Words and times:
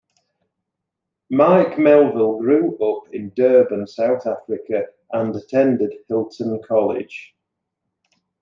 Mike 1.29 1.75
Melvill 1.77 2.39
grew 2.39 2.75
up 2.81 3.03
in 3.13 3.31
Durban, 3.35 3.85
South 3.85 4.25
Africa 4.25 4.87
and 5.11 5.35
attended 5.35 5.93
Hilton 6.07 6.59
College. 6.67 7.35